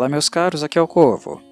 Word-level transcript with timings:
Olá, 0.00 0.08
meus 0.08 0.30
caros, 0.30 0.64
aqui 0.64 0.78
é 0.78 0.80
o 0.80 0.88
Corvo. 0.88 1.42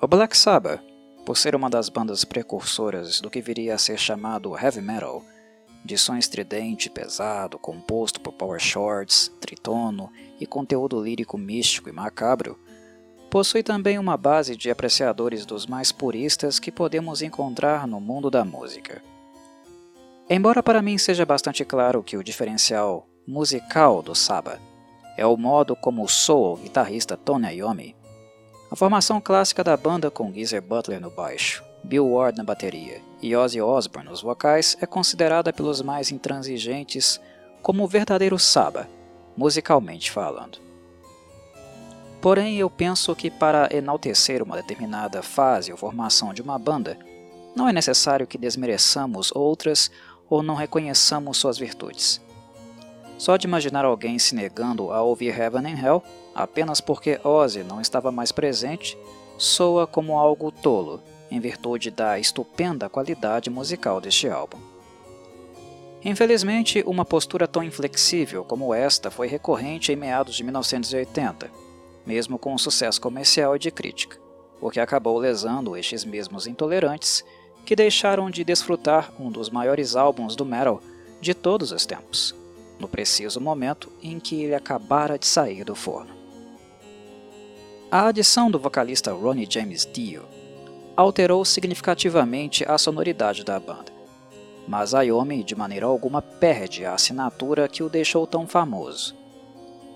O 0.00 0.06
Black 0.06 0.36
Sabbath, 0.36 0.80
por 1.26 1.36
ser 1.36 1.56
uma 1.56 1.68
das 1.68 1.88
bandas 1.88 2.24
precursoras 2.24 3.20
do 3.20 3.28
que 3.28 3.40
viria 3.40 3.74
a 3.74 3.78
ser 3.78 3.98
chamado 3.98 4.56
heavy 4.56 4.80
metal, 4.80 5.20
de 5.84 5.98
som 5.98 6.16
estridente, 6.16 6.88
pesado, 6.88 7.58
composto 7.58 8.20
por 8.20 8.34
power 8.34 8.60
chords, 8.60 9.32
tritono 9.40 10.12
e 10.38 10.46
conteúdo 10.46 11.02
lírico 11.02 11.36
místico 11.36 11.88
e 11.88 11.92
macabro, 11.92 12.56
possui 13.28 13.64
também 13.64 13.98
uma 13.98 14.16
base 14.16 14.56
de 14.56 14.70
apreciadores 14.70 15.44
dos 15.44 15.66
mais 15.66 15.90
puristas 15.90 16.60
que 16.60 16.70
podemos 16.70 17.20
encontrar 17.20 17.84
no 17.88 18.00
mundo 18.00 18.30
da 18.30 18.44
música. 18.44 19.02
Embora 20.30 20.62
para 20.62 20.80
mim 20.80 20.96
seja 20.98 21.26
bastante 21.26 21.64
claro 21.64 22.00
que 22.00 22.16
o 22.16 22.22
diferencial 22.22 23.08
musical 23.26 24.02
do 24.04 24.14
Saba 24.14 24.60
é 25.16 25.26
o 25.26 25.36
modo 25.36 25.76
como 25.76 26.02
o 26.02 26.08
soul 26.08 26.56
guitarrista 26.56 27.16
Tony 27.16 27.54
Iommi, 27.54 27.94
a 28.70 28.76
formação 28.76 29.20
clássica 29.20 29.62
da 29.62 29.76
banda 29.76 30.10
com 30.10 30.32
Geezer 30.32 30.60
Butler 30.60 31.00
no 31.00 31.10
baixo, 31.10 31.62
Bill 31.84 32.08
Ward 32.08 32.36
na 32.36 32.44
bateria 32.44 33.00
e 33.22 33.36
Ozzy 33.36 33.60
Osbourne 33.60 34.10
nos 34.10 34.22
vocais 34.22 34.76
é 34.80 34.86
considerada 34.86 35.52
pelos 35.52 35.80
mais 35.80 36.10
intransigentes 36.10 37.20
como 37.62 37.84
o 37.84 37.88
verdadeiro 37.88 38.38
Saba, 38.38 38.88
musicalmente 39.36 40.10
falando. 40.10 40.58
Porém, 42.20 42.56
eu 42.56 42.70
penso 42.70 43.14
que 43.14 43.30
para 43.30 43.68
enaltecer 43.70 44.42
uma 44.42 44.56
determinada 44.56 45.22
fase 45.22 45.70
ou 45.70 45.76
formação 45.76 46.32
de 46.32 46.40
uma 46.40 46.58
banda, 46.58 46.98
não 47.54 47.68
é 47.68 47.72
necessário 47.72 48.26
que 48.26 48.38
desmereçamos 48.38 49.30
outras 49.34 49.90
ou 50.28 50.42
não 50.42 50.54
reconheçamos 50.54 51.36
suas 51.36 51.58
virtudes. 51.58 52.20
Só 53.16 53.36
de 53.36 53.46
imaginar 53.46 53.84
alguém 53.84 54.18
se 54.18 54.34
negando 54.34 54.90
a 54.92 55.02
ouvir 55.02 55.38
Heaven 55.38 55.66
and 55.66 55.78
Hell 55.78 56.02
apenas 56.34 56.80
porque 56.80 57.20
Ozzy 57.22 57.62
não 57.62 57.80
estava 57.80 58.10
mais 58.10 58.32
presente 58.32 58.98
soa 59.38 59.86
como 59.86 60.18
algo 60.18 60.50
tolo, 60.50 61.00
em 61.30 61.40
virtude 61.40 61.90
da 61.90 62.18
estupenda 62.18 62.88
qualidade 62.88 63.50
musical 63.50 64.00
deste 64.00 64.28
álbum. 64.28 64.58
Infelizmente, 66.04 66.84
uma 66.86 67.04
postura 67.04 67.48
tão 67.48 67.62
inflexível 67.62 68.44
como 68.44 68.74
esta 68.74 69.10
foi 69.10 69.26
recorrente 69.26 69.90
em 69.90 69.96
meados 69.96 70.36
de 70.36 70.44
1980, 70.44 71.50
mesmo 72.06 72.38
com 72.38 72.56
sucesso 72.58 73.00
comercial 73.00 73.56
e 73.56 73.58
de 73.58 73.70
crítica, 73.70 74.18
o 74.60 74.70
que 74.70 74.78
acabou 74.78 75.18
lesando 75.18 75.76
estes 75.76 76.04
mesmos 76.04 76.46
intolerantes 76.46 77.24
que 77.64 77.74
deixaram 77.74 78.30
de 78.30 78.44
desfrutar 78.44 79.12
um 79.18 79.30
dos 79.30 79.48
maiores 79.48 79.96
álbuns 79.96 80.36
do 80.36 80.44
metal 80.44 80.82
de 81.20 81.32
todos 81.32 81.72
os 81.72 81.86
tempos, 81.86 82.34
no 82.84 82.88
preciso 82.88 83.40
momento 83.40 83.90
em 84.02 84.20
que 84.20 84.42
ele 84.42 84.54
acabara 84.54 85.18
de 85.18 85.26
sair 85.26 85.64
do 85.64 85.74
forno. 85.74 86.14
A 87.90 88.08
adição 88.08 88.50
do 88.50 88.58
vocalista 88.58 89.10
Ronnie 89.10 89.48
James 89.48 89.88
Dio 89.90 90.22
alterou 90.94 91.42
significativamente 91.46 92.62
a 92.68 92.76
sonoridade 92.76 93.42
da 93.42 93.58
banda, 93.58 93.90
mas 94.68 94.92
Iommi 94.92 95.42
de 95.42 95.56
maneira 95.56 95.86
alguma 95.86 96.20
perde 96.20 96.84
a 96.84 96.92
assinatura 96.92 97.68
que 97.68 97.82
o 97.82 97.88
deixou 97.88 98.26
tão 98.26 98.46
famoso. 98.46 99.16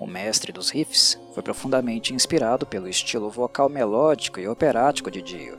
O 0.01 0.07
mestre 0.07 0.51
dos 0.51 0.71
riffs 0.71 1.21
foi 1.35 1.43
profundamente 1.43 2.15
inspirado 2.15 2.65
pelo 2.65 2.89
estilo 2.89 3.29
vocal 3.29 3.69
melódico 3.69 4.41
e 4.41 4.49
operático 4.49 5.11
de 5.11 5.21
Dio, 5.21 5.59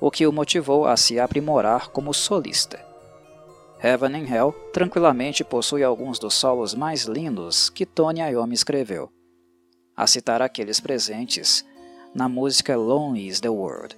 o 0.00 0.08
que 0.08 0.24
o 0.24 0.32
motivou 0.32 0.86
a 0.86 0.96
se 0.96 1.18
aprimorar 1.18 1.88
como 1.88 2.14
solista. 2.14 2.93
Heaven 3.84 4.16
and 4.16 4.26
Hell 4.26 4.54
tranquilamente 4.72 5.44
possui 5.44 5.84
alguns 5.84 6.18
dos 6.18 6.32
solos 6.32 6.72
mais 6.72 7.04
lindos 7.04 7.68
que 7.68 7.84
Tony 7.84 8.20
Iommi 8.20 8.54
escreveu, 8.54 9.12
a 9.94 10.06
citar 10.06 10.40
aqueles 10.40 10.80
presentes 10.80 11.62
na 12.14 12.26
música 12.26 12.74
Lonely 12.78 13.28
is 13.28 13.40
the 13.40 13.50
World, 13.50 13.94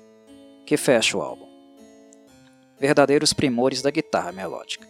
que 0.67 0.77
fecha 0.77 1.17
o 1.17 1.23
álbum. 1.23 1.47
Verdadeiros 2.81 3.33
primores 3.33 3.81
da 3.81 3.93
guitarra 3.93 4.33
melódica. 4.33 4.85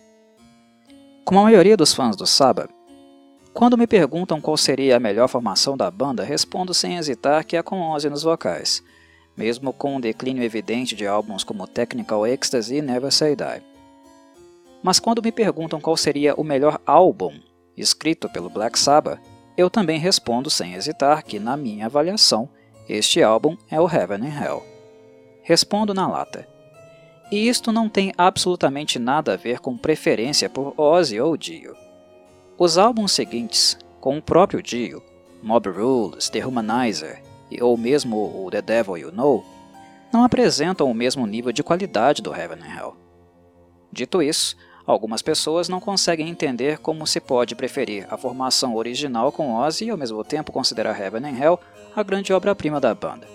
Como 1.27 1.41
a 1.41 1.43
maioria 1.43 1.77
dos 1.77 1.93
fãs 1.93 2.17
do 2.17 2.27
Sabbath, 2.27 2.71
quando 3.53 3.77
me 3.77 3.87
perguntam 3.87 4.41
qual 4.41 4.57
seria 4.57 4.97
a 4.97 5.01
melhor 5.01 5.29
formação 5.29 5.77
da 5.77 5.91
banda, 5.91 6.25
respondo 6.25 6.73
sem 6.73 6.97
hesitar 6.97 7.45
que 7.45 7.59
é 7.59 7.63
com 7.63 7.83
11 7.83 8.09
nos 8.09 8.23
vocais, 8.23 8.83
mesmo 9.37 9.75
com 9.75 9.97
um 9.97 10.01
declínio 10.01 10.43
evidente 10.43 10.97
de 10.97 11.07
álbuns 11.07 11.45
como 11.45 11.67
Technical 11.67 12.27
Ecstasy 12.27 12.77
e 12.77 12.83
Never 12.83 13.13
Say 13.13 13.37
Die. 13.37 13.76
Mas 14.83 15.01
quando 15.01 15.23
me 15.23 15.33
perguntam 15.33 15.81
qual 15.81 15.97
seria 15.97 16.35
o 16.35 16.45
melhor 16.45 16.81
álbum 16.87 17.39
escrito 17.77 18.29
pelo 18.29 18.51
Black 18.51 18.79
Sabbath, 18.79 19.21
eu 19.57 19.71
também 19.71 19.99
respondo 19.99 20.51
sem 20.51 20.75
hesitar 20.75 21.25
que, 21.25 21.39
na 21.39 21.57
minha 21.57 21.87
avaliação, 21.87 22.49
este 22.89 23.23
álbum 23.23 23.57
é 23.71 23.81
o 23.81 23.89
Heaven 23.89 24.27
and 24.27 24.45
Hell. 24.45 24.63
Respondo 25.43 25.95
na 25.95 26.07
lata. 26.07 26.47
E 27.31 27.49
isto 27.49 27.73
não 27.73 27.89
tem 27.89 28.13
absolutamente 28.17 28.99
nada 28.99 29.33
a 29.35 29.37
ver 29.37 29.59
com 29.59 29.77
preferência 29.77 30.49
por 30.49 30.79
Ozzy 30.79 31.21
ou 31.21 31.37
Dio. 31.37 31.75
Os 32.59 32.79
álbuns 32.79 33.13
seguintes, 33.13 33.77
com 34.01 34.19
o 34.19 34.23
próprio 34.23 34.63
Dio, 34.63 35.03
Mob 35.43 35.69
Rules, 35.69 36.29
The 36.31 36.47
Humanizer 36.47 37.23
ou 37.61 37.77
mesmo 37.77 38.17
o 38.17 38.51
The 38.51 38.63
Devil 38.63 38.99
You 38.99 39.13
Know, 39.13 39.45
não 40.13 40.25
apresentam 40.25 40.91
o 40.91 40.95
mesmo 40.95 41.27
nível 41.27 41.53
de 41.53 41.63
qualidade 41.63 42.23
do 42.23 42.35
Heaven 42.35 42.59
and 42.59 42.77
Hell. 42.77 43.06
Dito 43.97 44.23
isso, 44.23 44.57
Algumas 44.87 45.21
pessoas 45.21 45.69
não 45.69 45.81
conseguem 45.81 46.29
entender 46.29 46.79
como 46.79 47.07
se 47.09 47.19
pode 47.19 47.57
preferir 47.57 48.07
a 48.09 48.17
formação 48.17 48.77
original 48.77 49.33
com 49.33 49.57
Ozzy 49.57 49.87
e 49.87 49.91
ao 49.91 49.97
mesmo 49.97 50.23
tempo 50.23 50.53
considerar 50.53 50.99
Heaven 50.99 51.25
and 51.25 51.37
Hell 51.37 51.61
a 51.95 52.03
grande 52.05 52.33
obra-prima 52.33 52.81
da 52.81 52.95
banda. 52.95 53.27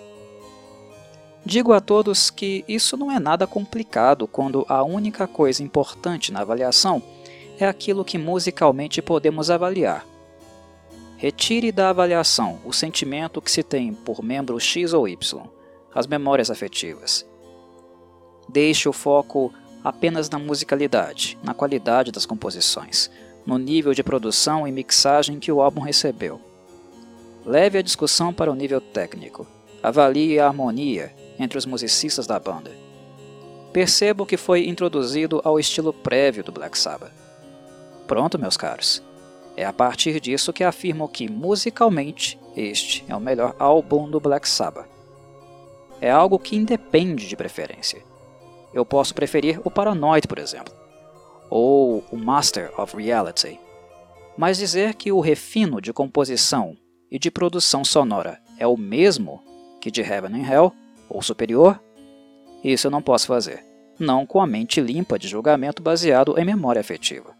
Digo 1.44 1.74
a 1.74 1.80
todos 1.80 2.30
que 2.30 2.64
isso 2.66 2.96
não 2.96 3.12
é 3.12 3.18
nada 3.18 3.46
complicado 3.46 4.26
quando 4.26 4.64
a 4.66 4.82
única 4.82 5.26
coisa 5.26 5.62
importante 5.62 6.32
na 6.32 6.40
avaliação 6.40 7.02
é 7.58 7.66
aquilo 7.66 8.04
que 8.04 8.16
musicalmente 8.16 9.02
podemos 9.02 9.50
avaliar. 9.50 10.06
Retire 11.18 11.70
da 11.70 11.90
avaliação 11.90 12.60
o 12.64 12.72
sentimento 12.72 13.42
que 13.42 13.50
se 13.50 13.62
tem 13.62 13.92
por 13.92 14.22
membro 14.22 14.58
X 14.58 14.94
ou 14.94 15.06
Y, 15.06 15.42
as 15.94 16.06
memórias 16.06 16.50
afetivas. 16.50 17.26
Deixe 18.48 18.88
o 18.88 18.92
foco 18.92 19.52
apenas 19.82 20.30
na 20.30 20.38
musicalidade, 20.38 21.38
na 21.42 21.54
qualidade 21.54 22.12
das 22.12 22.24
composições, 22.24 23.10
no 23.44 23.58
nível 23.58 23.92
de 23.92 24.02
produção 24.02 24.66
e 24.66 24.72
mixagem 24.72 25.38
que 25.38 25.50
o 25.50 25.60
álbum 25.60 25.80
recebeu. 25.80 26.40
Leve 27.44 27.78
a 27.78 27.82
discussão 27.82 28.32
para 28.32 28.50
o 28.50 28.54
nível 28.54 28.80
técnico. 28.80 29.46
Avalie 29.82 30.38
a 30.38 30.46
harmonia 30.46 31.12
entre 31.38 31.58
os 31.58 31.66
musicistas 31.66 32.26
da 32.26 32.38
banda. 32.38 32.70
Perceba 33.72 34.22
o 34.22 34.26
que 34.26 34.36
foi 34.36 34.68
introduzido 34.68 35.40
ao 35.42 35.58
estilo 35.58 35.92
prévio 35.92 36.44
do 36.44 36.52
Black 36.52 36.78
Sabbath. 36.78 37.12
Pronto, 38.06 38.38
meus 38.38 38.56
caros. 38.56 39.02
É 39.56 39.64
a 39.64 39.72
partir 39.72 40.20
disso 40.20 40.52
que 40.52 40.62
afirmo 40.62 41.08
que, 41.08 41.28
musicalmente, 41.28 42.38
este 42.56 43.04
é 43.08 43.16
o 43.16 43.20
melhor 43.20 43.56
álbum 43.58 44.08
do 44.08 44.20
Black 44.20 44.48
Sabbath. 44.48 44.86
É 46.00 46.10
algo 46.10 46.38
que 46.38 46.56
independe 46.56 47.26
de 47.26 47.36
preferência 47.36 48.11
eu 48.72 48.84
posso 48.84 49.14
preferir 49.14 49.60
o 49.64 49.70
Paranoid, 49.70 50.26
por 50.26 50.38
exemplo, 50.38 50.72
ou 51.50 52.04
o 52.10 52.16
Master 52.16 52.72
of 52.80 52.96
Reality. 52.96 53.58
Mas 54.36 54.56
dizer 54.56 54.94
que 54.94 55.12
o 55.12 55.20
refino 55.20 55.80
de 55.80 55.92
composição 55.92 56.76
e 57.10 57.18
de 57.18 57.30
produção 57.30 57.84
sonora 57.84 58.40
é 58.58 58.66
o 58.66 58.76
mesmo 58.76 59.42
que 59.80 59.90
de 59.90 60.00
Heaven 60.00 60.40
and 60.40 60.50
Hell, 60.50 60.72
ou 61.08 61.20
superior, 61.20 61.80
isso 62.64 62.86
eu 62.86 62.90
não 62.90 63.02
posso 63.02 63.26
fazer, 63.26 63.64
não 63.98 64.24
com 64.24 64.40
a 64.40 64.46
mente 64.46 64.80
limpa 64.80 65.18
de 65.18 65.28
julgamento 65.28 65.82
baseado 65.82 66.38
em 66.38 66.44
memória 66.44 66.80
afetiva. 66.80 67.36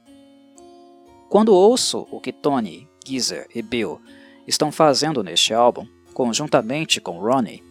Quando 1.31 1.55
ouço 1.55 2.07
o 2.11 2.21
que 2.21 2.33
Tony, 2.33 2.87
Geezer 3.07 3.47
e 3.55 3.63
Bill 3.63 3.99
estão 4.47 4.71
fazendo 4.71 5.23
neste 5.23 5.55
álbum, 5.55 5.87
conjuntamente 6.13 7.01
com 7.01 7.19
Ronnie, 7.19 7.63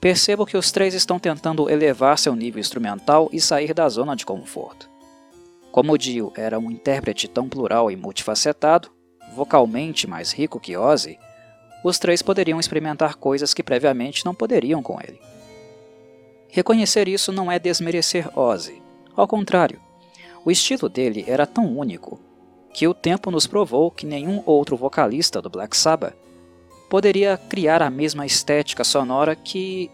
Percebo 0.00 0.46
que 0.46 0.56
os 0.56 0.72
três 0.72 0.94
estão 0.94 1.18
tentando 1.18 1.68
elevar 1.68 2.18
seu 2.18 2.34
nível 2.34 2.58
instrumental 2.58 3.28
e 3.32 3.40
sair 3.40 3.74
da 3.74 3.88
zona 3.88 4.16
de 4.16 4.24
conforto. 4.24 4.88
Como 5.70 5.98
Dio 5.98 6.32
era 6.34 6.58
um 6.58 6.70
intérprete 6.70 7.28
tão 7.28 7.48
plural 7.48 7.90
e 7.90 7.96
multifacetado, 7.96 8.90
vocalmente 9.34 10.08
mais 10.08 10.32
rico 10.32 10.58
que 10.58 10.76
Ozzy, 10.76 11.18
os 11.84 11.98
três 11.98 12.22
poderiam 12.22 12.58
experimentar 12.58 13.16
coisas 13.16 13.52
que 13.52 13.62
previamente 13.62 14.24
não 14.24 14.34
poderiam 14.34 14.82
com 14.82 14.98
ele. 15.00 15.20
Reconhecer 16.48 17.06
isso 17.06 17.30
não 17.30 17.52
é 17.52 17.58
desmerecer 17.58 18.36
Ozzy, 18.36 18.82
ao 19.14 19.28
contrário, 19.28 19.78
o 20.44 20.50
estilo 20.50 20.88
dele 20.88 21.24
era 21.28 21.46
tão 21.46 21.76
único 21.76 22.18
que 22.72 22.88
o 22.88 22.94
tempo 22.94 23.30
nos 23.30 23.46
provou 23.46 23.90
que 23.90 24.06
nenhum 24.06 24.42
outro 24.46 24.76
vocalista 24.76 25.42
do 25.42 25.50
Black 25.50 25.76
Sabbath 25.76 26.14
poderia 26.90 27.38
criar 27.38 27.80
a 27.80 27.88
mesma 27.88 28.26
estética 28.26 28.82
sonora 28.82 29.36
que 29.36 29.88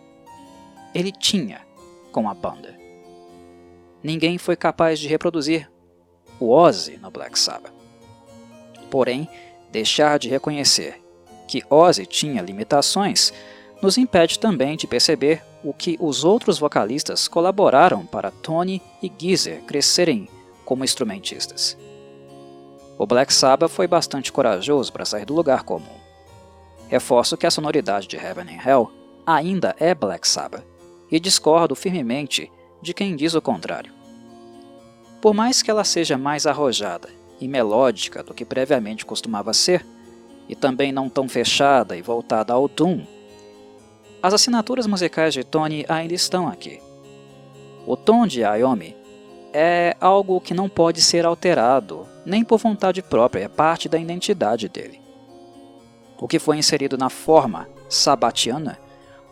ele 0.95 1.13
tinha 1.13 1.61
com 2.11 2.27
a 2.27 2.33
banda. 2.33 2.75
Ninguém 4.03 4.39
foi 4.39 4.57
capaz 4.57 4.99
de 4.99 5.07
reproduzir 5.07 5.71
o 6.41 6.51
Ozzy 6.51 6.97
no 6.97 7.11
Black 7.11 7.39
Sabbath. 7.39 7.73
Porém, 8.91 9.29
deixar 9.71 10.19
de 10.19 10.29
reconhecer 10.29 11.03
que 11.47 11.63
Ozzy 11.69 12.07
tinha 12.07 12.41
limitações 12.41 13.33
nos 13.83 13.99
impede 13.99 14.39
também 14.39 14.75
de 14.75 14.87
perceber 14.87 15.43
o 15.63 15.75
que 15.75 15.99
os 16.01 16.25
outros 16.25 16.59
vocalistas 16.59 17.29
colaboraram 17.29 18.07
para 18.07 18.31
Tony 18.31 18.81
e 19.03 19.13
Geezer 19.19 19.61
crescerem 19.65 20.27
como 20.65 20.83
instrumentistas. 20.83 21.77
O 22.97 23.07
Black 23.07 23.35
Sabbath 23.35 23.71
foi 23.71 23.87
bastante 23.87 24.33
corajoso 24.33 24.91
para 24.91 25.05
sair 25.05 25.27
do 25.27 25.35
lugar 25.35 25.63
comum. 25.63 26.06
Reforço 26.89 27.37
que 27.37 27.47
a 27.47 27.51
sonoridade 27.51 28.07
de 28.07 28.17
Heaven 28.17 28.45
and 28.45 28.69
Hell 28.69 28.91
ainda 29.27 29.75
é 29.79 29.95
Black 29.95 30.27
Sabbath, 30.27 30.65
e 31.11 31.19
discordo 31.19 31.75
firmemente 31.75 32.51
de 32.81 32.95
quem 32.95 33.17
diz 33.17 33.35
o 33.35 33.43
contrário. 33.43 33.93
Por 35.21 35.35
mais 35.35 35.63
que 35.63 35.71
ela 35.71 35.85
seja 35.85 36.17
mais 36.17 36.47
arrojada 36.47 37.09
e 37.41 37.49
melódica 37.49 38.23
do 38.23 38.33
que 38.33 38.45
previamente 38.45 39.05
costumava 39.05 39.53
ser, 39.53 39.85
e 40.49 40.55
também 40.55 40.93
não 40.93 41.09
tão 41.09 41.29
fechada 41.29 41.97
e 41.97 42.03
voltada 42.03 42.53
ao 42.53 42.69
doom, 42.69 43.05
as 44.23 44.33
assinaturas 44.33 44.87
musicais 44.87 45.35
de 45.35 45.43
Tony 45.43 45.85
ainda 45.89 46.15
estão 46.15 46.47
aqui. 46.47 46.81
O 47.87 47.97
tom 47.97 48.27
de 48.27 48.45
Ayomi 48.45 48.97
é 49.53 49.97
algo 50.01 50.41
que 50.41 50.55
não 50.55 50.69
pode 50.69 51.01
ser 51.01 51.25
alterado, 51.25 52.07
nem 52.25 52.45
por 52.45 52.59
vontade 52.59 53.03
própria, 53.03 53.45
é 53.45 53.49
parte 53.49 53.89
da 53.89 53.99
identidade 53.99 54.69
dele. 54.69 55.06
O 56.21 56.27
que 56.27 56.39
foi 56.39 56.57
inserido 56.57 56.97
na 56.97 57.11
forma 57.11 57.69
sabatiana, 57.89 58.79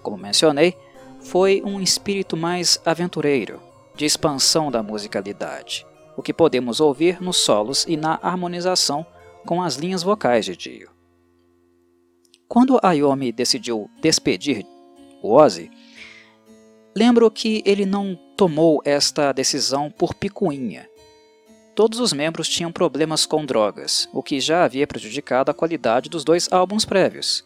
como 0.02 0.16
mencionei, 0.16 0.76
foi 1.20 1.62
um 1.64 1.80
espírito 1.80 2.36
mais 2.36 2.80
aventureiro, 2.84 3.60
de 3.96 4.04
expansão 4.04 4.70
da 4.70 4.82
musicalidade, 4.82 5.86
o 6.16 6.22
que 6.22 6.32
podemos 6.32 6.80
ouvir 6.80 7.20
nos 7.20 7.38
solos 7.38 7.84
e 7.88 7.96
na 7.96 8.18
harmonização 8.22 9.06
com 9.46 9.62
as 9.62 9.76
linhas 9.76 10.02
vocais 10.02 10.44
de 10.44 10.56
Dio. 10.56 10.90
Quando 12.48 12.78
Ayomi 12.82 13.32
decidiu 13.32 13.90
despedir 14.00 14.66
o 15.22 15.32
Ozzy, 15.34 15.70
lembro 16.94 17.30
que 17.30 17.62
ele 17.64 17.86
não 17.86 18.18
tomou 18.36 18.82
esta 18.84 19.32
decisão 19.32 19.90
por 19.90 20.14
picuinha. 20.14 20.88
Todos 21.74 21.98
os 21.98 22.12
membros 22.12 22.48
tinham 22.48 22.70
problemas 22.70 23.26
com 23.26 23.44
drogas, 23.44 24.08
o 24.12 24.22
que 24.22 24.38
já 24.38 24.64
havia 24.64 24.86
prejudicado 24.86 25.50
a 25.50 25.54
qualidade 25.54 26.08
dos 26.08 26.22
dois 26.22 26.50
álbuns 26.52 26.84
prévios. 26.84 27.44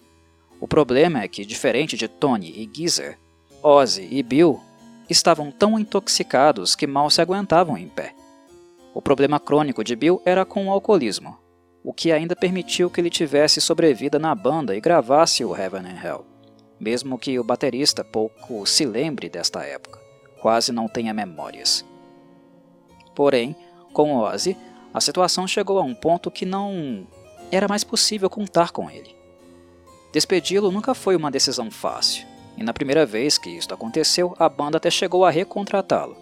O 0.61 0.69
problema 0.69 1.23
é 1.23 1.29
que, 1.29 1.47
diferente 1.47 1.97
de 1.97 2.09
Tony 2.09 2.51
e 2.51 2.71
Geezer, 2.71 3.19
Ozzy 3.63 4.07
e 4.11 4.23
Bill 4.23 4.61
estavam 5.09 5.51
tão 5.51 5.79
intoxicados 5.79 6.75
que 6.75 6.87
mal 6.87 7.09
se 7.09 7.23
aguentavam 7.23 7.79
em 7.79 7.89
pé. 7.89 8.15
O 8.93 9.01
problema 9.01 9.41
crônico 9.41 9.83
de 9.83 9.97
Bill 9.97 10.21
era 10.27 10.45
com 10.45 10.67
o 10.67 10.71
alcoolismo, 10.71 11.39
o 11.83 11.95
que 11.95 12.13
ainda 12.13 12.37
permitiu 12.37 12.91
que 12.91 13.01
ele 13.01 13.09
tivesse 13.09 13.63
sobrevida 13.63 14.19
na 14.19 14.35
banda 14.35 14.77
e 14.77 14.81
gravasse 14.81 15.43
o 15.43 15.57
Heaven 15.57 15.87
and 15.87 16.05
Hell, 16.05 16.27
mesmo 16.79 17.19
que 17.19 17.39
o 17.39 17.45
baterista 17.45 18.05
pouco 18.05 18.67
se 18.67 18.85
lembre 18.85 19.31
desta 19.31 19.63
época, 19.63 19.99
quase 20.43 20.71
não 20.71 20.87
tenha 20.87 21.15
memórias. 21.15 21.83
Porém, 23.15 23.57
com 23.99 24.15
Ozzy, 24.15 24.57
a 24.95 25.01
situação 25.01 25.49
chegou 25.49 25.77
a 25.77 25.83
um 25.83 25.93
ponto 25.93 26.31
que 26.31 26.47
não 26.47 27.05
era 27.51 27.67
mais 27.67 27.83
possível 27.83 28.31
contar 28.31 28.71
com 28.71 28.89
ele. 28.89 29.13
Despedi-lo 30.13 30.71
nunca 30.71 30.95
foi 30.95 31.17
uma 31.17 31.33
decisão 31.33 31.69
fácil, 31.69 32.25
e 32.57 32.63
na 32.63 32.73
primeira 32.73 33.05
vez 33.05 33.39
que 33.39 33.51
isto 33.51 33.75
aconteceu, 33.75 34.37
a 34.39 34.49
banda 34.49 34.77
até 34.77 34.89
chegou 34.89 35.25
a 35.25 35.31
recontratá-lo. 35.31 36.17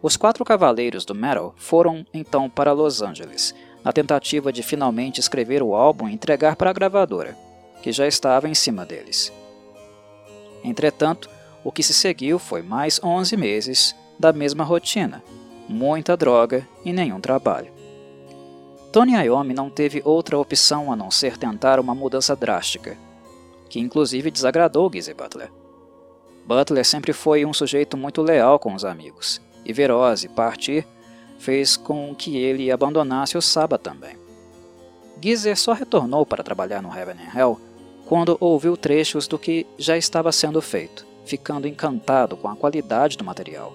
Os 0.00 0.16
quatro 0.16 0.44
cavaleiros 0.44 1.04
do 1.04 1.12
metal 1.12 1.52
foram 1.56 2.06
então 2.14 2.48
para 2.48 2.70
Los 2.70 3.02
Angeles, 3.02 3.52
na 3.82 3.92
tentativa 3.92 4.52
de 4.52 4.62
finalmente 4.62 5.18
escrever 5.18 5.64
o 5.64 5.74
álbum 5.74 6.08
e 6.08 6.14
entregar 6.14 6.54
para 6.54 6.70
a 6.70 6.72
gravadora, 6.72 7.36
que 7.82 7.90
já 7.90 8.06
estava 8.06 8.48
em 8.48 8.54
cima 8.54 8.86
deles. 8.86 9.32
Entretanto, 10.62 11.28
o 11.64 11.72
que 11.72 11.82
se 11.82 11.92
seguiu 11.92 12.38
foi 12.38 12.62
mais 12.62 13.00
11 13.02 13.36
meses 13.36 13.96
da 14.20 14.32
mesma 14.32 14.62
rotina, 14.62 15.20
muita 15.68 16.16
droga 16.16 16.66
e 16.84 16.92
nenhum 16.92 17.20
trabalho. 17.20 17.72
Tony 18.92 19.12
Iommi 19.12 19.52
não 19.52 19.68
teve 19.68 20.00
outra 20.04 20.38
opção 20.38 20.92
a 20.92 20.96
não 20.96 21.10
ser 21.10 21.36
tentar 21.36 21.78
uma 21.78 21.94
mudança 21.94 22.34
drástica, 22.34 22.96
que 23.68 23.78
inclusive 23.78 24.30
desagradou 24.30 24.90
Gizzy 24.92 25.12
Butler. 25.12 25.50
Butler 26.46 26.84
sempre 26.84 27.12
foi 27.12 27.44
um 27.44 27.52
sujeito 27.52 27.96
muito 27.96 28.22
leal 28.22 28.58
com 28.58 28.74
os 28.74 28.84
amigos, 28.84 29.40
e 29.64 29.72
ver 29.72 29.90
Ozzy 29.90 30.28
partir 30.28 30.86
fez 31.38 31.76
com 31.76 32.14
que 32.14 32.36
ele 32.36 32.70
abandonasse 32.70 33.36
o 33.36 33.42
Saba 33.42 33.76
também. 33.76 34.16
Geezer 35.20 35.56
só 35.56 35.72
retornou 35.72 36.24
para 36.24 36.44
trabalhar 36.44 36.82
no 36.82 36.94
Heaven 36.94 37.16
and 37.16 37.38
Hell 37.38 37.60
quando 38.06 38.36
ouviu 38.38 38.76
trechos 38.76 39.26
do 39.26 39.38
que 39.38 39.66
já 39.76 39.96
estava 39.96 40.30
sendo 40.30 40.62
feito, 40.62 41.06
ficando 41.24 41.66
encantado 41.66 42.36
com 42.36 42.48
a 42.48 42.54
qualidade 42.54 43.16
do 43.16 43.24
material. 43.24 43.72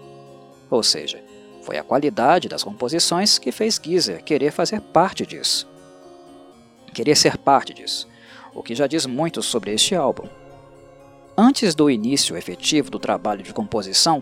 Ou 0.69 0.81
seja, 0.81 1.21
foi 1.71 1.77
a 1.77 1.83
qualidade 1.85 2.49
das 2.49 2.65
composições 2.65 3.39
que 3.39 3.49
fez 3.49 3.79
Geezer 3.81 4.21
querer 4.25 4.51
fazer 4.51 4.81
parte 4.81 5.25
disso. 5.25 5.65
Querer 6.93 7.15
ser 7.15 7.37
parte 7.37 7.73
disso, 7.73 8.09
o 8.53 8.61
que 8.61 8.75
já 8.75 8.87
diz 8.87 9.05
muito 9.05 9.41
sobre 9.41 9.73
este 9.73 9.95
álbum. 9.95 10.27
Antes 11.37 11.73
do 11.73 11.89
início 11.89 12.35
efetivo 12.35 12.91
do 12.91 12.99
trabalho 12.99 13.41
de 13.41 13.53
composição, 13.53 14.21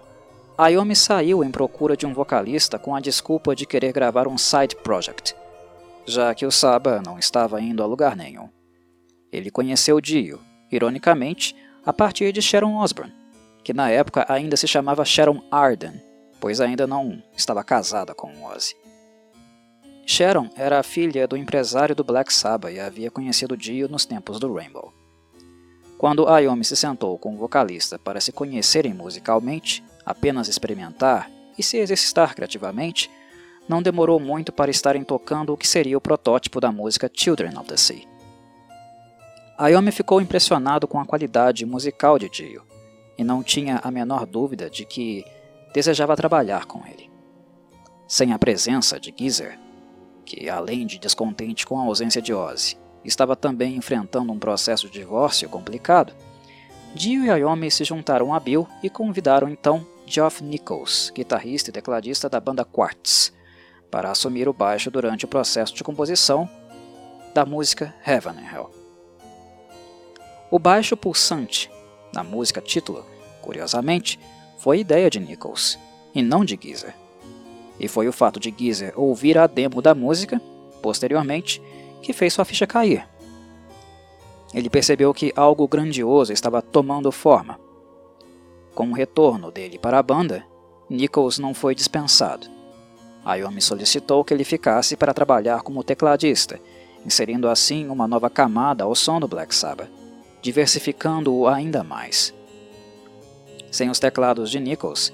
Ayomi 0.55 0.95
saiu 0.95 1.43
em 1.43 1.49
procura 1.49 1.97
de 1.97 2.05
um 2.05 2.13
vocalista 2.13 2.77
com 2.77 2.95
a 2.95 2.99
desculpa 2.99 3.55
de 3.55 3.65
querer 3.65 3.93
gravar 3.93 4.27
um 4.27 4.37
side 4.37 4.75
project, 4.75 5.35
já 6.05 6.35
que 6.35 6.45
o 6.45 6.51
Saba 6.51 7.01
não 7.03 7.17
estava 7.17 7.59
indo 7.59 7.81
a 7.81 7.87
lugar 7.87 8.15
nenhum. 8.15 8.47
Ele 9.31 9.49
conheceu 9.49 9.99
Dio, 9.99 10.39
ironicamente, 10.71 11.55
a 11.83 11.91
partir 11.91 12.31
de 12.31 12.43
Sharon 12.43 12.77
Osbourne, 12.77 13.15
que 13.63 13.73
na 13.73 13.89
época 13.89 14.23
ainda 14.29 14.55
se 14.55 14.67
chamava 14.67 15.03
Sharon 15.03 15.41
Arden, 15.49 16.08
pois 16.39 16.61
ainda 16.61 16.87
não 16.87 17.21
estava 17.35 17.63
casada 17.63 18.13
com 18.13 18.45
Ozzy. 18.45 18.75
Sharon 20.05 20.49
era 20.55 20.79
a 20.79 20.83
filha 20.83 21.27
do 21.27 21.37
empresário 21.37 21.95
do 21.95 22.03
Black 22.03 22.33
Sabbath 22.33 22.73
e 22.73 22.79
havia 22.79 23.11
conhecido 23.11 23.55
Dio 23.55 23.87
nos 23.87 24.05
tempos 24.05 24.39
do 24.39 24.51
Rainbow. 24.51 24.91
Quando 25.99 26.27
Ayomi 26.27 26.63
se 26.63 26.75
sentou 26.75 27.17
com 27.17 27.35
o 27.35 27.37
vocalista 27.37 27.99
para 27.99 28.21
se 28.21 28.31
conhecerem 28.31 28.93
musicalmente, 28.93 29.83
apenas 30.05 30.47
experimentar 30.47 31.29
e 31.57 31.61
se 31.61 31.77
exercitar 31.77 32.33
criativamente, 32.33 33.11
não 33.67 33.83
demorou 33.83 34.19
muito 34.19 34.51
para 34.51 34.71
estarem 34.71 35.03
tocando 35.03 35.53
o 35.53 35.57
que 35.57 35.67
seria 35.67 35.97
o 35.97 36.01
protótipo 36.01 36.59
da 36.59 36.71
música 36.71 37.11
Children 37.13 37.59
of 37.59 37.67
the 37.67 37.77
Sea. 37.77 38.01
Ayomi 39.59 39.91
ficou 39.91 40.21
impressionado 40.21 40.87
com 40.87 40.99
a 40.99 41.05
qualidade 41.05 41.65
musical 41.65 42.17
de 42.17 42.29
Dio 42.29 42.63
e 43.17 43.23
não 43.23 43.43
tinha 43.43 43.79
a 43.83 43.91
menor 43.91 44.25
dúvida 44.25 44.69
de 44.69 44.85
que 44.85 45.23
desejava 45.73 46.15
trabalhar 46.15 46.65
com 46.65 46.85
ele. 46.85 47.09
Sem 48.07 48.33
a 48.33 48.39
presença 48.39 48.99
de 48.99 49.13
Geezer, 49.15 49.59
que 50.25 50.49
além 50.49 50.85
de 50.85 50.99
descontente 50.99 51.65
com 51.65 51.79
a 51.79 51.83
ausência 51.83 52.21
de 52.21 52.33
Ozzy, 52.33 52.77
estava 53.03 53.35
também 53.35 53.75
enfrentando 53.75 54.31
um 54.31 54.39
processo 54.39 54.87
de 54.87 54.99
divórcio 54.99 55.49
complicado, 55.49 56.13
Dio 56.93 57.23
e 57.23 57.29
Ayomi 57.29 57.69
se 57.69 57.83
juntaram 57.83 58.33
a 58.33 58.39
Bill 58.39 58.67
e 58.81 58.89
convidaram 58.89 59.47
então 59.47 59.85
Geoff 60.05 60.43
Nichols, 60.43 61.11
guitarrista 61.13 61.69
e 61.69 61.73
tecladista 61.73 62.27
da 62.27 62.39
banda 62.39 62.65
Quartz, 62.65 63.31
para 63.91 64.09
assumir 64.09 64.47
o 64.49 64.53
baixo 64.53 64.89
durante 64.89 65.25
o 65.25 65.27
processo 65.27 65.73
de 65.73 65.83
composição 65.83 66.49
da 67.33 67.45
música 67.45 67.93
Heaven 68.05 68.33
and 68.33 68.53
Hell. 68.53 68.71
O 70.49 70.57
baixo 70.57 70.97
pulsante 70.97 71.69
da 72.11 72.23
música 72.23 72.59
título, 72.59 73.05
curiosamente, 73.41 74.19
foi 74.59 74.79
ideia 74.79 75.09
de 75.09 75.19
Nichols, 75.19 75.79
e 76.13 76.21
não 76.21 76.45
de 76.45 76.57
Geezer. 76.61 76.95
E 77.79 77.87
foi 77.87 78.07
o 78.07 78.13
fato 78.13 78.39
de 78.39 78.53
Geezer 78.55 78.93
ouvir 78.95 79.37
a 79.37 79.47
demo 79.47 79.81
da 79.81 79.95
música, 79.95 80.41
posteriormente, 80.81 81.61
que 82.01 82.13
fez 82.13 82.33
sua 82.33 82.45
ficha 82.45 82.67
cair. 82.67 83.07
Ele 84.53 84.69
percebeu 84.69 85.13
que 85.13 85.33
algo 85.35 85.67
grandioso 85.67 86.31
estava 86.31 86.61
tomando 86.61 87.11
forma 87.11 87.59
com 88.79 88.91
o 88.91 88.93
retorno 88.93 89.51
dele 89.51 89.77
para 89.77 89.99
a 89.99 90.01
banda, 90.01 90.45
Nichols 90.89 91.37
não 91.37 91.53
foi 91.53 91.75
dispensado. 91.75 92.47
Ayomi 93.25 93.61
solicitou 93.61 94.23
que 94.23 94.33
ele 94.33 94.45
ficasse 94.45 94.95
para 94.95 95.13
trabalhar 95.13 95.63
como 95.63 95.83
tecladista, 95.83 96.57
inserindo 97.05 97.49
assim 97.49 97.89
uma 97.89 98.07
nova 98.07 98.29
camada 98.29 98.85
ao 98.85 98.95
som 98.95 99.19
do 99.19 99.27
Black 99.27 99.53
Sabbath, 99.53 99.89
diversificando-o 100.41 101.45
ainda 101.45 101.83
mais. 101.83 102.33
Sem 103.71 103.89
os 103.89 103.99
teclados 103.99 104.49
de 104.49 104.59
Nichols, 104.59 105.13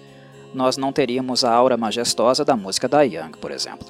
nós 0.54 0.78
não 0.78 0.94
teríamos 0.94 1.44
a 1.44 1.54
aura 1.54 1.76
majestosa 1.76 2.46
da 2.46 2.56
música 2.56 2.88
da 2.88 3.02
Young, 3.02 3.32
por 3.40 3.52
exemplo. 3.52 3.88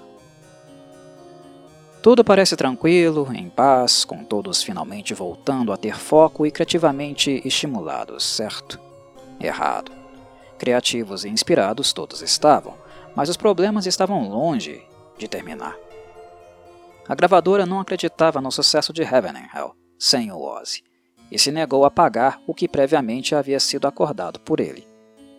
Tudo 2.02 2.24
parece 2.24 2.56
tranquilo, 2.56 3.28
em 3.34 3.50
paz, 3.50 4.06
com 4.06 4.24
todos 4.24 4.62
finalmente 4.62 5.14
voltando 5.14 5.74
a 5.74 5.78
ter 5.78 5.98
foco 5.98 6.46
e 6.46 6.52
criativamente 6.52 7.42
estimulados, 7.44 8.24
certo? 8.24 8.80
Errado. 9.40 9.92
Criativos 10.58 11.26
e 11.26 11.30
inspirados 11.30 11.92
todos 11.94 12.22
estavam, 12.22 12.76
mas 13.16 13.28
os 13.28 13.38
problemas 13.38 13.88
estavam 13.88 14.30
longe 14.30 14.84
de 15.18 15.28
terminar. 15.28 15.76
A 17.08 17.14
gravadora 17.14 17.66
não 17.66 17.80
acreditava 17.80 18.40
no 18.40 18.52
sucesso 18.52 18.94
de 18.94 19.02
Heaven 19.02 19.32
and 19.32 19.50
Hell, 19.54 19.76
sem 19.98 20.32
o 20.32 20.42
Ozzy, 20.42 20.84
e 21.32 21.40
se 21.40 21.52
negou 21.52 21.86
a 21.86 21.92
pagar 21.92 22.42
o 22.46 22.54
que 22.54 22.68
previamente 22.68 23.36
havia 23.36 23.60
sido 23.60 23.88
acordado 23.88 24.40
por 24.40 24.60
ele, 24.60 24.88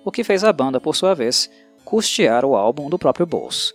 o 0.05 0.11
que 0.11 0.25
fez 0.25 0.45
a 0.45 0.53
banda, 0.53 0.81
por 0.81 0.95
sua 0.95 1.15
vez, 1.15 1.51
custear 1.85 2.45
o 2.45 2.57
álbum 2.57 2.91
do 2.91 2.99
próprio 2.99 3.27
bolso. 3.27 3.75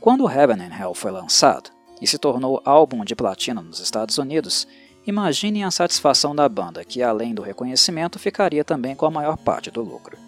Quando 0.00 0.28
Heaven 0.28 0.62
and 0.62 0.78
Hell 0.78 0.94
foi 0.94 1.10
lançado 1.10 1.70
e 2.00 2.06
se 2.06 2.18
tornou 2.18 2.60
álbum 2.64 3.04
de 3.04 3.16
platina 3.16 3.62
nos 3.62 3.80
Estados 3.80 4.18
Unidos, 4.18 4.66
imaginem 5.06 5.64
a 5.64 5.70
satisfação 5.70 6.34
da 6.34 6.48
banda, 6.48 6.84
que 6.84 7.02
além 7.02 7.34
do 7.34 7.42
reconhecimento 7.42 8.18
ficaria 8.18 8.64
também 8.64 8.94
com 8.94 9.06
a 9.06 9.10
maior 9.10 9.36
parte 9.36 9.70
do 9.70 9.82
lucro. 9.82 10.18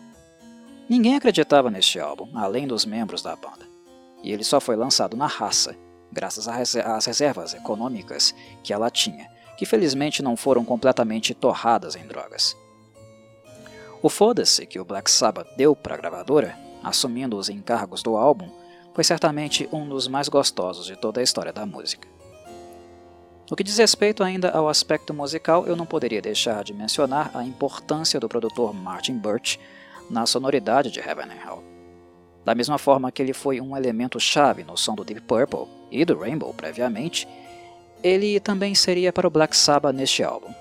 Ninguém 0.88 1.16
acreditava 1.16 1.70
neste 1.70 1.98
álbum, 1.98 2.28
além 2.34 2.66
dos 2.66 2.84
membros 2.84 3.22
da 3.22 3.34
banda, 3.34 3.66
e 4.22 4.32
ele 4.32 4.44
só 4.44 4.60
foi 4.60 4.76
lançado 4.76 5.16
na 5.16 5.26
raça, 5.26 5.76
graças 6.12 6.48
às 6.48 7.06
reservas 7.06 7.54
econômicas 7.54 8.34
que 8.62 8.72
ela 8.72 8.90
tinha, 8.90 9.28
que 9.56 9.66
felizmente 9.66 10.22
não 10.22 10.36
foram 10.36 10.64
completamente 10.64 11.34
torradas 11.34 11.96
em 11.96 12.06
drogas. 12.06 12.56
O 14.02 14.08
foda-se 14.08 14.66
que 14.66 14.78
o 14.78 14.84
Black 14.84 15.10
Sabbath 15.10 15.48
deu 15.56 15.74
para 15.74 15.94
a 15.94 15.96
gravadora, 15.96 16.56
assumindo 16.82 17.36
os 17.36 17.48
encargos 17.48 18.02
do 18.02 18.16
álbum, 18.16 18.50
foi 18.94 19.02
certamente 19.04 19.68
um 19.72 19.88
dos 19.88 20.08
mais 20.08 20.28
gostosos 20.28 20.86
de 20.86 20.96
toda 20.96 21.20
a 21.20 21.22
história 21.22 21.52
da 21.52 21.66
música. 21.66 22.08
No 23.50 23.56
que 23.56 23.62
diz 23.62 23.78
respeito 23.78 24.24
ainda 24.24 24.50
ao 24.50 24.68
aspecto 24.68 25.14
musical, 25.14 25.66
eu 25.66 25.76
não 25.76 25.86
poderia 25.86 26.20
deixar 26.20 26.64
de 26.64 26.74
mencionar 26.74 27.30
a 27.34 27.44
importância 27.44 28.18
do 28.18 28.28
produtor 28.28 28.74
Martin 28.74 29.18
Birch 29.18 29.60
na 30.10 30.26
sonoridade 30.26 30.90
de 30.90 31.00
Heaven 31.00 31.26
and 31.26 31.46
Hell. 31.46 31.64
Da 32.44 32.54
mesma 32.54 32.78
forma 32.78 33.10
que 33.12 33.20
ele 33.20 33.32
foi 33.32 33.60
um 33.60 33.76
elemento 33.76 34.18
chave 34.18 34.64
no 34.64 34.76
som 34.76 34.94
do 34.94 35.04
Deep 35.04 35.22
Purple 35.22 35.66
e 35.90 36.04
do 36.04 36.18
Rainbow 36.18 36.52
previamente, 36.54 37.26
ele 38.02 38.38
também 38.40 38.74
seria 38.74 39.12
para 39.12 39.26
o 39.26 39.30
Black 39.30 39.56
Sabbath 39.56 39.94
neste 39.94 40.22
álbum. 40.22 40.52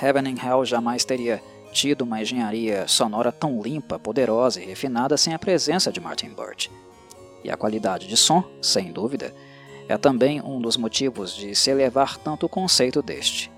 Heaven 0.00 0.32
and 0.32 0.44
Hell 0.44 0.64
jamais 0.64 1.04
teria 1.04 1.42
tido 1.72 2.02
uma 2.02 2.20
engenharia 2.20 2.86
sonora 2.88 3.30
tão 3.30 3.60
limpa, 3.60 3.98
poderosa 3.98 4.62
e 4.62 4.66
refinada 4.66 5.16
sem 5.16 5.34
a 5.34 5.38
presença 5.38 5.92
de 5.92 6.00
Martin 6.00 6.30
Birch. 6.30 6.70
E 7.44 7.50
a 7.50 7.56
qualidade 7.56 8.06
de 8.08 8.16
som, 8.16 8.42
sem 8.60 8.92
dúvida, 8.92 9.34
é 9.88 9.96
também 9.96 10.40
um 10.40 10.60
dos 10.60 10.76
motivos 10.76 11.34
de 11.34 11.54
se 11.54 11.70
elevar 11.70 12.18
tanto 12.18 12.46
o 12.46 12.48
conceito 12.48 13.02
deste. 13.02 13.50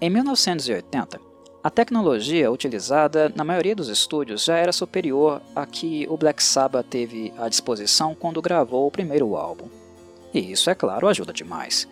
Em 0.00 0.10
1980, 0.10 1.20
a 1.62 1.70
tecnologia 1.70 2.50
utilizada 2.50 3.30
na 3.36 3.44
maioria 3.44 3.76
dos 3.76 3.88
estúdios 3.88 4.44
já 4.44 4.56
era 4.56 4.72
superior 4.72 5.42
à 5.54 5.66
que 5.66 6.06
o 6.08 6.16
Black 6.16 6.42
Sabbath 6.42 6.86
teve 6.88 7.32
à 7.36 7.48
disposição 7.48 8.14
quando 8.14 8.40
gravou 8.40 8.86
o 8.86 8.90
primeiro 8.90 9.36
álbum. 9.36 9.68
E 10.32 10.52
isso, 10.52 10.70
é 10.70 10.74
claro, 10.74 11.08
ajuda 11.08 11.32
demais. 11.32 11.88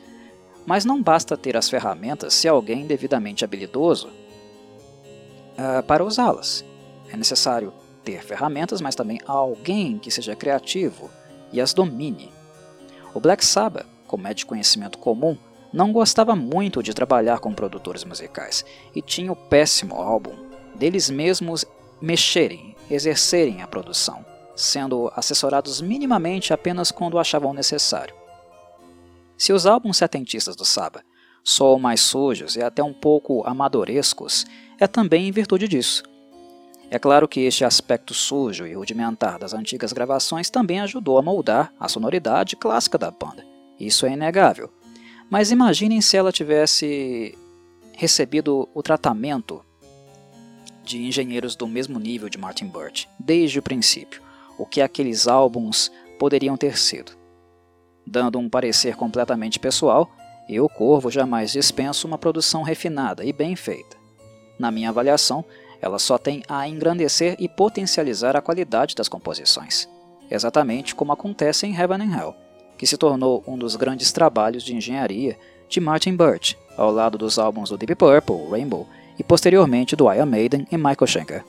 Mas 0.66 0.85
não 0.85 1.02
basta 1.02 1.37
ter 1.37 1.57
as 1.57 1.68
ferramentas 1.68 2.35
se 2.35 2.47
alguém 2.47 2.87
devidamente 2.87 3.45
habilidoso 3.45 4.09
uh, 4.09 5.83
para 5.87 6.04
usá-las. 6.04 6.64
É 7.11 7.16
necessário 7.16 7.73
ter 8.04 8.23
ferramentas, 8.23 8.80
mas 8.80 8.95
também 8.95 9.21
alguém 9.26 9.99
que 9.99 10.11
seja 10.11 10.37
criativo 10.37 11.11
e 11.52 11.61
as 11.61 11.73
domine. 11.73 12.30
O 13.14 13.21
Black 13.21 13.45
Sabbath, 13.45 13.87
como 14.07 14.26
é 14.26 14.35
de 14.35 14.47
conhecimento 14.47 14.99
comum, 14.99 15.37
não 15.73 15.92
gostava 15.92 16.35
muito 16.35 16.83
de 16.83 16.95
trabalhar 16.95 17.40
com 17.40 17.52
produtores 17.52 18.04
musicais 18.04 18.64
e 18.95 19.02
tinha 19.02 19.33
o 19.33 19.37
péssimo 19.37 19.97
álbum 19.97 20.49
deles 20.75 21.11
mesmos 21.11 21.64
mexerem, 22.00 22.76
exercerem 22.90 23.61
a 23.62 23.66
produção, 23.66 24.25
sendo 24.54 25.12
assessorados 25.14 25.80
minimamente 25.80 26.52
apenas 26.52 26.90
quando 26.90 27.18
achavam 27.18 27.52
necessário. 27.52 28.14
Se 29.38 29.52
os 29.52 29.66
álbuns 29.66 29.97
setentistas 29.97 30.57
do 30.57 30.64
Saba 30.64 31.04
soam 31.45 31.78
mais 31.78 32.00
sujos 32.00 32.57
e 32.57 32.62
até 32.62 32.83
um 32.83 32.92
pouco 32.92 33.47
amadorescos, 33.47 34.45
é 34.80 34.87
também 34.88 35.28
em 35.28 35.33
virtude 35.33 35.68
disso. 35.68 36.02
É 36.90 36.99
claro 36.99 37.28
que 37.28 37.40
este 37.40 37.64
aspecto 37.64 38.12
sujo 38.12 38.66
e 38.66 38.75
rudimentar 38.75 39.38
das 39.38 39.54
antigas 39.54 39.92
gravações 39.92 40.50
também 40.50 40.80
ajudou 40.80 41.18
a 41.18 41.23
moldar 41.23 41.73
a 41.78 41.88
sonoridade 41.88 42.57
clássica 42.57 42.99
da 42.99 43.11
banda. 43.11 43.47
Isso 43.78 44.07
é 44.07 44.12
inegável. 44.12 44.71
Mas 45.30 45.50
imaginem 45.50 46.00
se 46.00 46.16
ela 46.16 46.33
tivesse 46.33 47.37
recebido 47.95 48.68
o 48.75 48.83
tratamento 48.83 49.62
de 50.83 51.04
engenheiros 51.07 51.54
do 51.54 51.68
mesmo 51.68 51.99
nível 52.00 52.28
de 52.28 52.38
Martin 52.38 52.68
Birch, 52.68 53.09
desde 53.21 53.59
o 53.59 53.62
princípio, 53.62 54.23
o 54.59 54.64
que 54.64 54.80
aqueles 54.80 55.28
álbuns 55.28 55.92
poderiam 56.18 56.57
ter 56.57 56.78
sido. 56.78 57.17
Dando 58.10 58.38
um 58.38 58.48
parecer 58.48 58.96
completamente 58.96 59.58
pessoal, 59.58 60.10
eu, 60.48 60.68
Corvo, 60.68 61.10
jamais 61.10 61.52
dispenso 61.52 62.06
uma 62.06 62.16
produção 62.16 62.62
refinada 62.62 63.24
e 63.24 63.32
bem 63.32 63.54
feita. 63.54 63.96
Na 64.58 64.70
minha 64.70 64.88
avaliação, 64.88 65.44
ela 65.80 65.98
só 65.98 66.16
tem 66.16 66.42
a 66.48 66.66
engrandecer 66.66 67.36
e 67.38 67.48
potencializar 67.48 68.34
a 68.34 68.40
qualidade 68.40 68.94
das 68.94 69.08
composições, 69.08 69.86
exatamente 70.30 70.94
como 70.94 71.12
acontece 71.12 71.66
em 71.66 71.76
Heaven 71.76 72.02
and 72.02 72.16
Hell 72.16 72.48
que 72.78 72.86
se 72.86 72.96
tornou 72.96 73.42
um 73.46 73.58
dos 73.58 73.74
grandes 73.74 74.12
trabalhos 74.12 74.62
de 74.62 74.74
engenharia 74.74 75.36
de 75.68 75.80
Martin 75.80 76.16
Birch, 76.16 76.56
ao 76.76 76.92
lado 76.92 77.18
dos 77.18 77.38
álbuns 77.38 77.68
do 77.68 77.76
Deep 77.76 77.96
Purple, 77.96 78.48
Rainbow 78.48 78.86
e 79.18 79.24
posteriormente 79.24 79.96
do 79.96 80.10
Iron 80.10 80.26
Maiden 80.26 80.66
e 80.70 80.76
Michael 80.76 81.06
Schenker. 81.06 81.44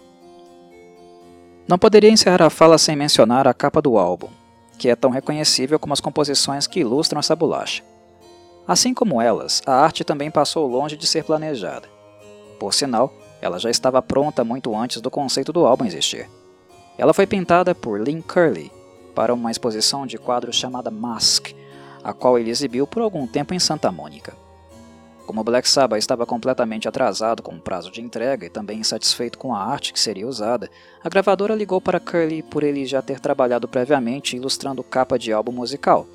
Não 1.67 1.77
poderia 1.77 2.09
encerrar 2.09 2.41
a 2.41 2.49
fala 2.49 2.79
sem 2.79 2.95
mencionar 2.95 3.47
a 3.47 3.53
capa 3.53 3.79
do 3.79 3.97
álbum, 3.97 4.27
que 4.79 4.89
é 4.89 4.95
tão 4.95 5.11
reconhecível 5.11 5.77
como 5.77 5.93
as 5.93 5.99
composições 5.99 6.65
que 6.65 6.79
ilustram 6.79 7.19
essa 7.19 7.35
bolacha. 7.35 7.83
Assim 8.65 8.93
como 8.93 9.21
elas, 9.21 9.61
a 9.65 9.73
arte 9.73 10.03
também 10.03 10.31
passou 10.31 10.65
longe 10.65 10.95
de 10.95 11.05
ser 11.05 11.23
planejada. 11.23 11.87
Por 12.59 12.73
sinal, 12.73 13.13
ela 13.41 13.59
já 13.59 13.69
estava 13.69 14.01
pronta 14.01 14.43
muito 14.43 14.75
antes 14.75 15.01
do 15.01 15.11
conceito 15.11 15.51
do 15.51 15.65
álbum 15.65 15.85
existir. 15.85 16.29
Ela 16.97 17.13
foi 17.13 17.27
pintada 17.27 17.75
por 17.75 17.99
Lynn 17.99 18.21
Curley, 18.21 18.71
para 19.13 19.33
uma 19.33 19.51
exposição 19.51 20.07
de 20.07 20.17
quadros 20.17 20.55
chamada 20.55 20.89
Mask, 20.89 21.49
a 22.03 22.13
qual 22.13 22.39
ele 22.39 22.49
exibiu 22.49 22.87
por 22.87 23.01
algum 23.01 23.27
tempo 23.27 23.53
em 23.53 23.59
Santa 23.59 23.91
Mônica. 23.91 24.33
Como 25.29 25.43
Black 25.43 25.69
Sabbath 25.69 25.99
estava 25.99 26.25
completamente 26.25 26.87
atrasado 26.87 27.43
com 27.43 27.53
o 27.53 27.61
prazo 27.61 27.91
de 27.91 28.01
entrega 28.01 28.47
e 28.47 28.49
também 28.49 28.79
insatisfeito 28.79 29.37
com 29.37 29.53
a 29.53 29.63
arte 29.63 29.93
que 29.93 29.99
seria 29.99 30.27
usada, 30.27 30.67
a 31.03 31.07
gravadora 31.07 31.53
ligou 31.53 31.79
para 31.79 31.99
Curly 31.99 32.41
por 32.41 32.63
ele 32.63 32.83
já 32.83 32.99
ter 32.99 33.19
trabalhado 33.19 33.67
previamente 33.67 34.35
ilustrando 34.35 34.83
capa 34.83 35.19
de 35.19 35.31
álbum 35.31 35.51
musical, 35.51 36.07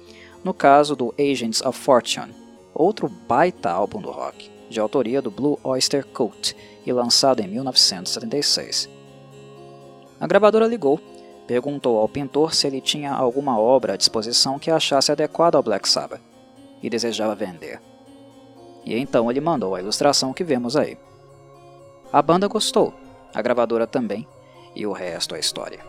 no 0.43 0.53
caso 0.53 0.97
do 0.97 1.15
Agents 1.17 1.63
of 1.63 1.79
Fortune, 1.79 2.35
outro 2.75 3.09
baita 3.09 3.71
álbum 3.71 4.01
do 4.01 4.11
rock, 4.11 4.51
de 4.69 4.81
autoria 4.81 5.23
do 5.23 5.31
Blue 5.31 5.61
Oyster 5.63 6.05
Cult 6.05 6.57
e 6.85 6.93
lançado 6.93 7.39
em 7.39 7.47
1976. 7.47 8.89
A 10.19 10.27
gravadora 10.27 10.67
ligou 10.67 11.01
Perguntou 11.47 12.01
ao 12.01 12.09
pintor 12.09 12.53
se 12.53 12.67
ele 12.67 12.81
tinha 12.81 13.13
alguma 13.13 13.61
obra 13.61 13.93
à 13.93 13.97
disposição 13.97 14.59
que 14.59 14.73
achasse 14.73 15.13
adequada 15.13 15.57
ao 15.57 15.63
Black 15.63 15.89
Sabbath 15.89 16.21
e 16.83 16.91
desejava 16.91 17.37
vender. 17.37 17.94
E 18.85 18.97
então 18.97 19.31
ele 19.31 19.41
mandou 19.41 19.75
a 19.75 19.81
ilustração 19.81 20.33
que 20.33 20.45
vemos 20.45 20.77
aí. 20.77 20.99
A 22.13 22.21
banda 22.23 22.47
gostou, 22.47 22.95
a 23.35 23.43
gravadora 23.43 23.87
também, 23.87 24.27
e 24.75 24.87
o 24.87 24.93
resto 24.93 25.35
é 25.35 25.41
história. 25.41 25.85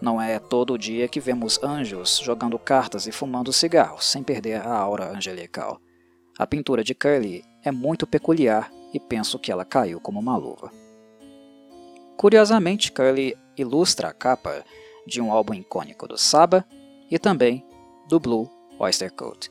Não 0.00 0.20
é 0.20 0.38
todo 0.38 0.78
dia 0.78 1.08
que 1.08 1.18
vemos 1.18 1.60
anjos 1.62 2.18
jogando 2.18 2.58
cartas 2.58 3.06
e 3.06 3.12
fumando 3.12 3.52
cigarros 3.52 4.04
sem 4.04 4.22
perder 4.22 4.60
a 4.64 4.72
aura 4.72 5.10
angelical. 5.10 5.80
A 6.38 6.46
pintura 6.46 6.84
de 6.84 6.94
Curly 6.94 7.44
é 7.64 7.72
muito 7.72 8.06
peculiar 8.06 8.70
e 8.94 9.00
penso 9.00 9.38
que 9.38 9.50
ela 9.50 9.64
caiu 9.64 10.00
como 10.00 10.20
uma 10.20 10.36
luva. 10.36 10.70
Curiosamente, 12.16 12.92
Curly 12.92 13.36
ilustra 13.56 14.08
a 14.08 14.12
capa 14.12 14.64
de 15.04 15.20
um 15.20 15.32
álbum 15.32 15.54
icônico 15.54 16.06
do 16.06 16.16
Saba 16.16 16.64
e 17.10 17.18
também 17.18 17.64
do 18.08 18.20
Blue 18.20 18.48
Oyster 18.78 19.12
Cult. 19.12 19.50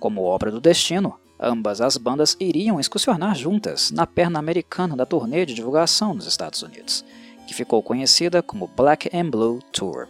Como 0.00 0.22
obra 0.22 0.50
do 0.50 0.60
destino, 0.60 1.18
ambas 1.42 1.80
as 1.80 1.96
bandas 1.96 2.36
iriam 2.38 2.78
excursionar 2.78 3.34
juntas 3.34 3.90
na 3.90 4.06
perna 4.06 4.38
americana 4.38 4.96
da 4.96 5.04
turnê 5.04 5.44
de 5.44 5.54
divulgação 5.54 6.14
nos 6.14 6.26
Estados 6.26 6.62
Unidos, 6.62 7.04
que 7.46 7.52
ficou 7.52 7.82
conhecida 7.82 8.42
como 8.42 8.68
Black 8.68 9.10
and 9.14 9.28
Blue 9.28 9.58
Tour. 9.72 10.08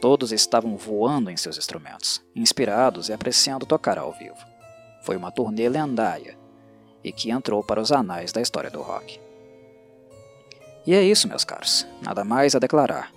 Todos 0.00 0.32
estavam 0.32 0.76
voando 0.76 1.30
em 1.30 1.36
seus 1.36 1.56
instrumentos, 1.56 2.20
inspirados 2.34 3.08
e 3.08 3.12
apreciando 3.12 3.64
tocar 3.64 3.96
ao 3.96 4.10
vivo. 4.12 4.36
Foi 5.04 5.16
uma 5.16 5.30
turnê 5.30 5.68
lendária 5.68 6.36
e 7.04 7.12
que 7.12 7.30
entrou 7.30 7.62
para 7.62 7.80
os 7.80 7.92
anais 7.92 8.32
da 8.32 8.40
história 8.40 8.70
do 8.70 8.82
rock. 8.82 9.20
E 10.84 10.92
é 10.92 11.02
isso, 11.04 11.28
meus 11.28 11.44
caros, 11.44 11.86
nada 12.00 12.24
mais 12.24 12.56
a 12.56 12.58
declarar. 12.58 13.12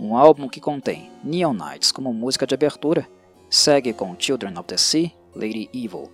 Um 0.00 0.16
álbum 0.16 0.48
que 0.48 0.60
contém 0.60 1.10
Neon 1.22 1.52
Nights 1.52 1.92
como 1.92 2.12
música 2.12 2.46
de 2.46 2.54
abertura, 2.54 3.06
segue 3.50 3.92
com 3.92 4.16
Children 4.18 4.58
of 4.58 4.66
the 4.66 4.78
Sea, 4.78 5.12
Lady 5.34 5.68
Evil, 5.72 6.10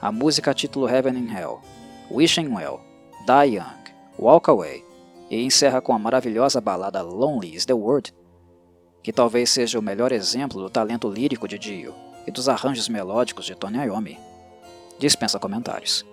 a 0.00 0.12
música 0.12 0.50
a 0.50 0.54
título 0.54 0.88
Heaven 0.88 1.16
and 1.16 1.32
Hell, 1.32 1.60
Wishing 2.10 2.48
Well, 2.54 2.80
Die 3.26 3.56
Young, 3.56 3.84
Walk 4.18 4.50
Away, 4.50 4.84
e 5.30 5.42
encerra 5.42 5.80
com 5.80 5.92
a 5.92 5.98
maravilhosa 5.98 6.60
balada 6.60 7.02
Lonely 7.02 7.54
is 7.54 7.64
the 7.64 7.72
Word, 7.72 8.12
que 9.02 9.12
talvez 9.12 9.50
seja 9.50 9.78
o 9.78 9.82
melhor 9.82 10.12
exemplo 10.12 10.60
do 10.60 10.70
talento 10.70 11.08
lírico 11.08 11.48
de 11.48 11.58
Dio, 11.58 11.94
e 12.26 12.30
dos 12.30 12.48
arranjos 12.48 12.88
melódicos 12.88 13.44
de 13.46 13.54
Tony 13.54 13.78
Iommi, 13.78 14.18
dispensa 14.98 15.38
comentários. 15.38 16.04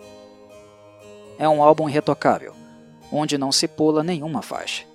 É 1.38 1.48
um 1.48 1.64
álbum 1.64 1.90
irretocável, 1.90 2.54
onde 3.12 3.38
não 3.38 3.52
se 3.52 3.68
pula 3.68 4.04
nenhuma 4.04 4.42
faixa. 4.42 4.91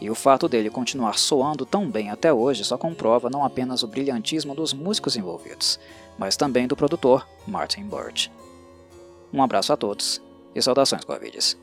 E 0.00 0.08
o 0.08 0.14
fato 0.14 0.48
dele 0.48 0.70
continuar 0.70 1.18
soando 1.18 1.66
tão 1.66 1.90
bem 1.90 2.10
até 2.10 2.32
hoje 2.32 2.64
só 2.64 2.78
comprova 2.78 3.28
não 3.28 3.44
apenas 3.44 3.82
o 3.82 3.86
brilhantismo 3.86 4.54
dos 4.54 4.72
músicos 4.72 5.14
envolvidos, 5.14 5.78
mas 6.18 6.36
também 6.36 6.66
do 6.66 6.76
produtor 6.76 7.26
Martin 7.46 7.84
Birch. 7.84 8.32
Um 9.32 9.42
abraço 9.42 9.72
a 9.72 9.76
todos 9.76 10.22
e 10.54 10.62
saudações 10.62 11.04
Covides. 11.04 11.56